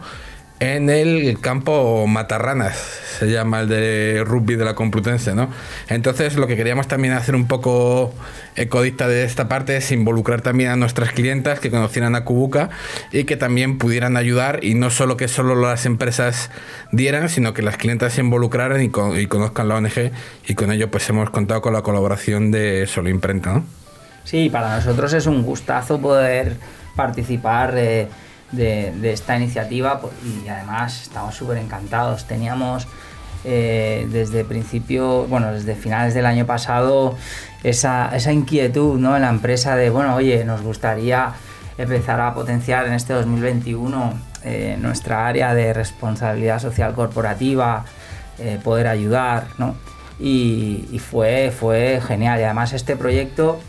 [0.58, 2.76] en el campo Matarranas,
[3.18, 5.50] se llama el de rugby de la Complutense, ¿no?
[5.88, 8.14] Entonces lo que queríamos también hacer un poco
[8.56, 12.70] ecodista de esta parte es involucrar también a nuestras clientas que conocieran a Kubuka
[13.12, 16.50] y que también pudieran ayudar y no solo que solo las empresas
[16.90, 20.10] dieran, sino que las clientas se involucraran y, conozcan la ONG
[20.46, 23.64] y con ello pues hemos contado con la colaboración de Solo Imprenta, ¿no?
[24.24, 26.56] Sí, para nosotros es un gustazo poder
[26.96, 27.74] participar.
[28.52, 32.26] De de, esta iniciativa pues, y además estamos súper encantados.
[32.26, 32.86] Teníamos
[33.44, 37.16] eh, desde principio, bueno, desde finales del año pasado,
[37.62, 39.16] esa, esa inquietud ¿no?
[39.16, 41.32] en la empresa de, bueno, oye, nos gustaría
[41.78, 47.84] empezar a potenciar en este 2021 eh, nuestra área de responsabilidad social corporativa,
[48.38, 49.74] eh, poder ayudar, ¿no?
[50.18, 52.40] Y, y, fue, fue genial.
[52.40, 53.60] Y además este proyecto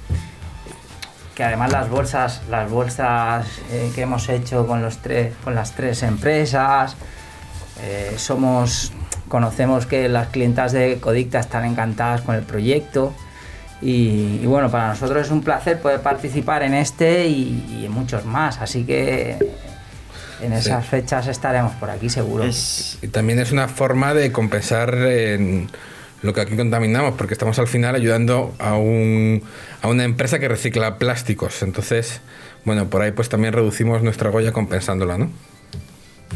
[1.38, 5.74] que además las bolsas, las bolsas eh, que hemos hecho con, los tres, con las
[5.74, 6.96] tres empresas,
[7.84, 8.92] eh, somos,
[9.28, 13.14] conocemos que las clientas de Codicta están encantadas con el proyecto
[13.84, 18.60] y, bueno, para nosotros es un placer poder participar en este y, en muchos más,
[18.60, 19.38] así que
[20.42, 22.46] en esas fechas estaremos por aquí seguro.
[22.48, 25.70] Y también es una forma de compensar en
[26.22, 29.44] lo que aquí contaminamos, porque estamos al final ayudando a, un,
[29.82, 31.62] a una empresa que recicla plásticos.
[31.62, 32.22] Entonces,
[32.66, 35.30] bueno, por ahí pues también reducimos nuestra huella compensándola, ¿no?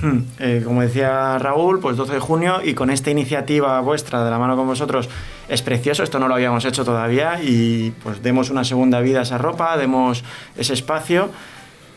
[0.02, 4.32] Hmm, eh, como decía Raúl, pues 12 de junio y con esta iniciativa vuestra de
[4.32, 5.10] la mano con vosotros
[5.50, 9.24] es precioso, esto no lo habíamos hecho todavía y pues demos una segunda vida a
[9.24, 10.24] esa ropa, demos
[10.58, 11.30] ese espacio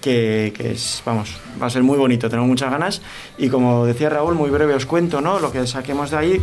[0.00, 3.00] que, que, es, vamos, va a ser muy bonito, tenemos muchas ganas
[3.38, 5.38] y como decía Raúl, muy breve os cuento, ¿no?
[5.38, 6.42] Lo que saquemos de ahí,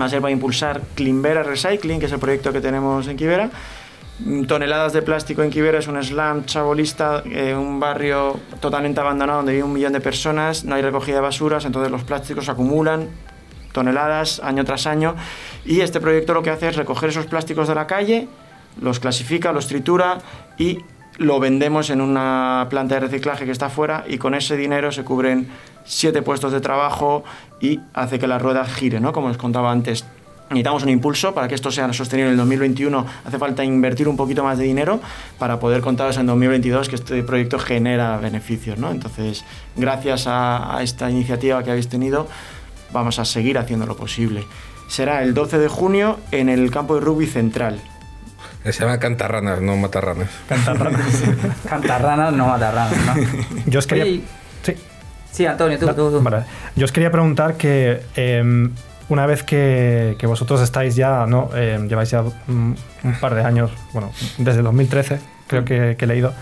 [0.00, 3.50] va a ser para impulsar Climbera Recycling, que es el proyecto que tenemos en Quivera.
[4.18, 9.38] Mm, toneladas de plástico en Quivera es un slam chabolista, eh, un barrio totalmente abandonado
[9.38, 12.50] donde vive un millón de personas, no hay recogida de basuras, entonces los plásticos se
[12.50, 13.08] acumulan
[13.72, 15.16] toneladas año tras año
[15.66, 18.26] y este proyecto lo que hace es recoger esos plásticos de la calle,
[18.80, 20.18] los clasifica, los tritura
[20.56, 20.78] y
[21.18, 25.04] lo vendemos en una planta de reciclaje que está afuera y con ese dinero se
[25.04, 25.48] cubren
[25.84, 27.24] siete puestos de trabajo
[27.60, 29.12] y hace que la rueda gire, ¿no?
[29.12, 30.04] Como os contaba antes.
[30.48, 33.04] Necesitamos un impulso para que esto sea sostenible en el 2021.
[33.24, 35.00] Hace falta invertir un poquito más de dinero
[35.38, 38.78] para poder contaros en 2022 que este proyecto genera beneficios.
[38.78, 38.92] ¿no?
[38.92, 42.28] Entonces, gracias a, a esta iniciativa que habéis tenido,
[42.92, 44.44] vamos a seguir haciendo lo posible.
[44.86, 47.80] Será el 12 de junio en el campo de rugby central.
[48.64, 50.28] Se llama cantarranas, no matarranas.
[50.48, 51.22] Cantarranas.
[51.68, 53.14] cantarranas, no matarranas, ¿no?
[53.66, 54.22] Yo os quería...
[55.36, 56.44] Sí, Antonio, tú, tú, Vale.
[56.76, 58.72] Yo os quería preguntar que em,
[59.10, 61.50] una vez que, vosotros estáis ya, ¿no?
[61.54, 62.74] Em, lleváis ya un,
[63.20, 66.32] par de años, bueno, desde 2013, creo que, he leído,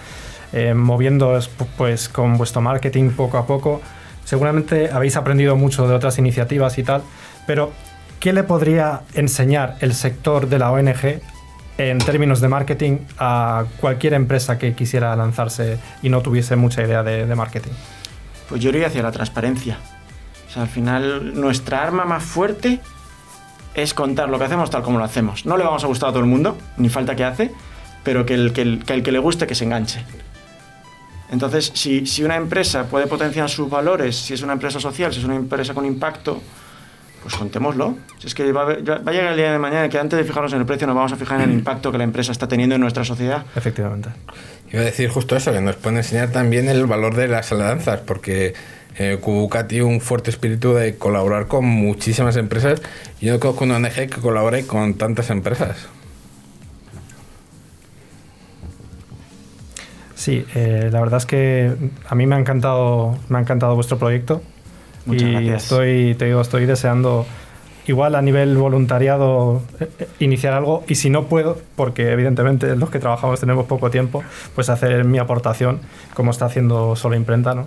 [0.52, 1.36] eh, moviendo
[1.76, 3.82] pues con vuestro marketing poco a poco.
[4.24, 7.02] Seguramente habéis aprendido mucho de otras iniciativas y tal,
[7.48, 7.72] pero
[8.20, 11.20] ¿qué le podría enseñar el sector de la ONG
[11.78, 17.02] en términos de marketing a cualquier empresa que quisiera lanzarse y no tuviese mucha idea
[17.02, 17.72] de, marketing?
[18.54, 19.78] Pues yo iría hacia la transparencia.
[20.48, 22.78] O sea, al final nuestra arma más fuerte
[23.74, 25.44] es contar lo que hacemos tal como lo hacemos.
[25.44, 27.52] No le vamos a gustar a todo el mundo, ni falta que hace,
[28.04, 30.04] pero que el que, le guste que se enganche.
[31.30, 35.24] Entonces, si, una empresa puede potenciar sus valores, si es una empresa social, si es
[35.24, 36.40] una empresa con impacto,
[37.24, 37.96] pues contémoslo.
[38.18, 40.18] Si es que va a, haber- va a llegar el día de mañana que antes
[40.18, 42.30] de fijarnos en el precio nos vamos a fijar en el impacto que la empresa
[42.32, 43.46] está teniendo en nuestra sociedad.
[43.56, 44.10] Efectivamente.
[44.70, 48.00] Iba a decir justo eso, que nos pueden enseñar también el valor de las alianzas,
[48.00, 48.52] porque
[48.98, 52.82] eh, Kubuka tiene un fuerte espíritu de colaborar con muchísimas empresas
[53.20, 55.86] y yo no conozco una ONG que colabore con tantas empresas.
[60.14, 61.72] Sí, eh, la verdad es que
[62.08, 64.42] a mí me ha encantado, me ha encantado vuestro proyecto.
[65.06, 65.62] Muchas y gracias.
[65.64, 67.26] estoy, te digo, estoy deseando
[67.86, 72.88] igual a nivel voluntariado eh, eh, iniciar algo y si no puedo, porque evidentemente los
[72.90, 74.22] que trabajamos tenemos poco tiempo,
[74.54, 75.80] pues hacer mi aportación
[76.14, 77.66] como está haciendo Solo Imprenta, ¿no?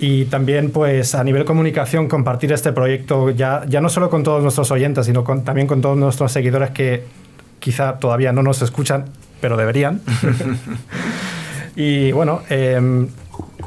[0.00, 4.42] Y también pues a nivel comunicación compartir este proyecto ya, ya no solo con todos
[4.42, 7.04] nuestros oyentes, sino con- también con todos nuestros seguidores que
[7.60, 9.04] quizá todavía no nos escuchan,
[9.40, 10.00] pero deberían.
[11.76, 13.08] Y bueno, em,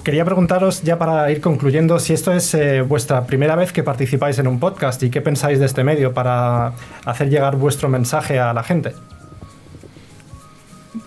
[0.08, 4.40] quería preguntaros ya para ir concluyendo si esto es eh, vuestra primera vez que participáis
[4.40, 6.72] en un podcast y qué pensáis de este medio para
[7.04, 8.94] hacer llegar vuestro mensaje a la gente.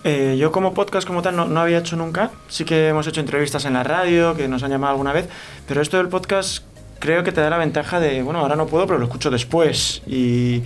[0.03, 2.29] Eh, yo como podcast como tal no, no había hecho nunca.
[2.47, 5.27] Sí que hemos hecho entrevistas en la radio, que nos han llamado alguna vez,
[5.67, 6.63] pero esto del podcast
[6.99, 10.03] creo que te da la ventaja de, bueno, ahora no puedo, pero lo escucho después.
[10.05, 10.61] Y,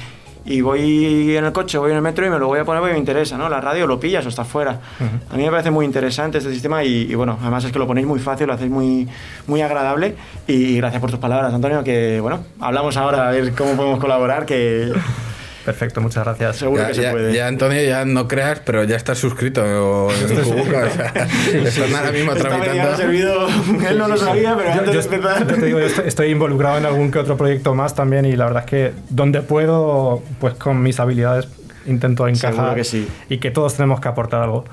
[0.46, 2.80] y voy en el coche, voy en el metro y me lo voy a poner
[2.82, 3.50] porque me interesa, ¿no?
[3.50, 4.80] La radio lo pillas o está fuera.
[5.32, 7.88] A mí me parece muy interesante este sistema y, y, bueno, además es que lo
[7.88, 9.08] ponéis muy fácil, lo hacéis muy,
[9.48, 10.16] muy agradable
[10.48, 14.46] y gracias por tus palabras, Antonio, que bueno, hablamos ahora a ver cómo podemos colaborar,
[14.46, 14.94] que
[15.66, 16.58] Perfecto, muchas gracias.
[16.58, 17.34] seguro Ya, que se ya- puede.
[17.34, 20.86] ya, Antonio, ya no creas, pero ya estás suscrito en Kubuka.
[20.86, 21.14] o sea,
[21.68, 22.82] están ahora mismo tramitando.
[22.84, 23.48] ha servido,
[23.90, 25.48] él no lo sabía, pero Yo, antes yo- de empezar...
[25.48, 28.36] yo te digo, yo estoy, estoy involucrado en algún que otro proyecto más también y
[28.36, 31.48] la verdad es que donde puedo, pues con mis habilidades
[31.88, 33.08] intento encajar que sí.
[33.30, 34.66] y que todos tenemos que aportar algo.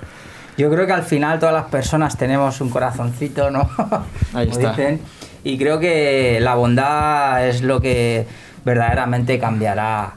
[0.58, 3.70] Yo creo que al final todas las personas tenemos un corazoncito, ¿no?
[4.34, 4.70] Ahí Como está.
[4.70, 5.00] dicen.
[5.44, 8.26] Y creo que la bondad es lo que
[8.64, 10.12] verdaderamente cambiará,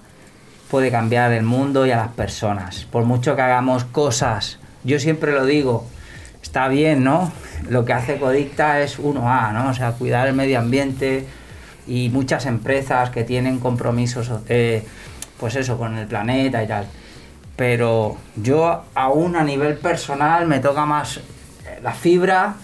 [0.75, 2.83] puede cambiar el mundo y a las personas.
[2.91, 5.87] Por mucho que hagamos cosas, yo siempre lo digo,
[6.43, 7.31] está bien, ¿no?
[7.69, 9.69] Lo que hace Codicta es 1A, ¿no?
[9.69, 11.25] O sea, cuidar el medio ambiente
[11.87, 14.85] y muchas empresas que tienen compromisos, eh,
[15.39, 16.87] pues eso, con el planeta y tal
[17.55, 22.55] pero yo aún a nivel personal me toca más eh, la fibra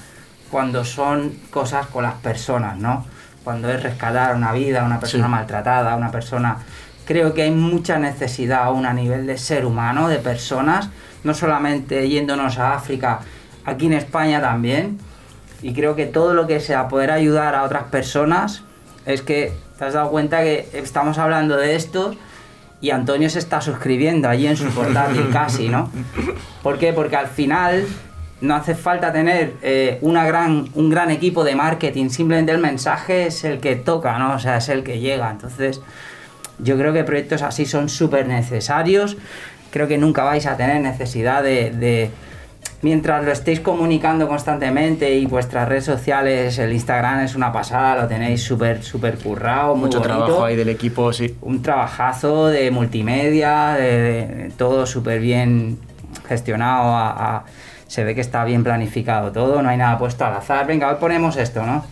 [0.49, 3.05] cuando son cosas con las personas, ¿no?
[3.45, 5.31] Cuando es rescatar una vida, una persona Sí.
[5.31, 6.57] maltratada, una persona...
[7.05, 10.89] Creo que hay mucha necesidad aún a nivel de ser humano, de personas,
[11.23, 13.19] no solamente yéndonos a África,
[13.65, 14.99] aquí en España también,
[15.61, 18.63] y creo que todo lo que sea poder ayudar a otras personas
[19.05, 22.15] es que te has dado cuenta que estamos hablando de esto
[22.81, 25.91] y Antonio se está suscribiendo allí en su portátil casi, ¿no?
[26.63, 26.93] ¿Por qué?
[26.93, 27.85] Porque al final
[28.41, 33.27] no hace falta tener eh, una gran, un gran equipo de marketing, simplemente el mensaje
[33.27, 34.33] es el que toca, ¿no?
[34.33, 35.29] O sea, es el que llega.
[35.29, 35.79] Entonces,
[36.59, 39.17] yo creo que proyectos así son súper necesarios.
[39.71, 42.11] Creo que nunca vais a tener necesidad de, de-
[42.83, 48.07] Mientras lo estéis comunicando constantemente y vuestras redes sociales, el Instagram es una pasada, lo
[48.07, 51.35] tenéis súper, súper currado, muy Mucho bonito trabajo ahí del equipo, sí.
[51.41, 55.77] un trabajazo de multimedia, de, de- todo súper bien
[56.27, 57.43] gestionado, a- a-
[57.87, 60.95] se ve que está bien planificado todo, no hay nada puesto al azar, venga, hoy
[60.99, 61.85] ponemos esto, ¿no?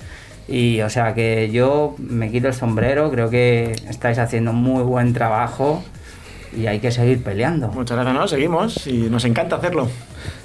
[0.49, 5.13] Y o sea que yo me quito el sombrero, creo que estáis haciendo muy buen
[5.13, 5.83] trabajo
[6.57, 7.67] y hay que seguir peleando.
[7.67, 8.27] Muchas gracias, ¿no?
[8.27, 9.89] Seguimos y nos encanta hacerlo.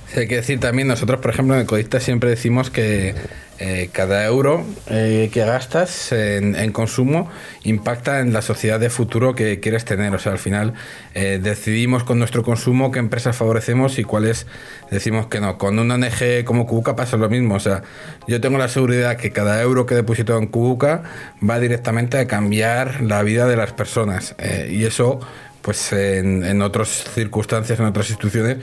[0.09, 3.15] Sí, hay que decir también, nosotros, por ejemplo, en Ecodista siempre decimos que
[3.61, 7.31] eh, cada euro eh, que gastas en, consumo
[7.63, 10.13] impacta en la sociedad de futuro que quieres tener.
[10.13, 10.75] O sea, al final
[11.15, 14.49] eh, decidimos con nuestro consumo qué empresas favorecemos y cuáles
[14.91, 15.57] decimos que no.
[15.57, 17.55] Con una ONG como Kubuka pasa lo mismo.
[17.55, 17.83] O sea,
[18.27, 21.05] yo tengo la seguridad que cada euro que deposito en Kubuka
[21.49, 24.35] va directamente a cambiar la vida de las personas.
[24.69, 25.21] Y eso,
[25.63, 28.59] pues en, en otras circunstancias, en otras instituciones,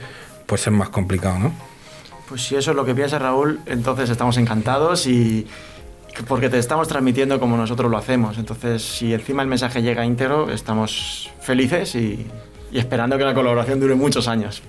[0.46, 1.71] pues es más complicado, ¿no?
[2.32, 5.46] Pues si eso es lo que piensa Raúl, entonces estamos encantados y
[6.26, 8.38] porque te estamos transmitiendo como nosotros lo hacemos.
[8.38, 12.26] Entonces, si encima el mensaje llega íntegro, estamos felices y,
[12.72, 14.62] y esperando que la colaboración dure muchos años.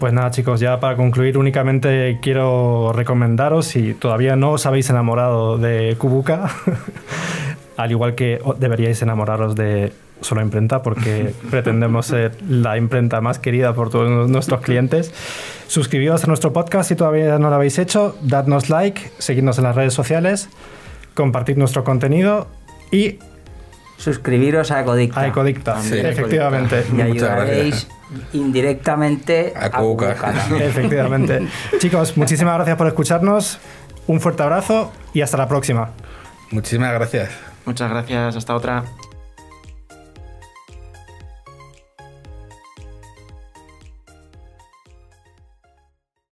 [0.00, 5.58] Pues nada, chicos, ya para concluir, únicamente quiero recomendaros, si todavía no os habéis enamorado
[5.58, 6.50] de Kubuka,
[7.80, 13.72] al igual que deberíais enamoraros de Solo Imprenta, porque pretendemos ser la imprenta más querida
[13.72, 15.12] por todos nuestros clientes.
[15.66, 19.76] Suscribíos a nuestro podcast si todavía no lo habéis hecho, dadnos like, seguidnos en las
[19.76, 20.50] redes sociales,
[21.14, 22.48] compartid nuestro contenido
[22.90, 23.18] y
[23.96, 26.84] Suscribiros a Ecodicta a Ecodicta, También efectivamente.
[26.96, 27.86] y ayudaréis
[28.32, 30.62] indirectamente A a también.
[30.68, 31.46] Efectivamente.
[31.78, 33.58] Chicos, muchísimas gracias por escucharnos.
[34.06, 35.90] Un fuerte abrazo y hasta la próxima.
[36.50, 37.49] Muchísimas gracias.
[37.70, 38.84] Muchas gracias, hasta otra.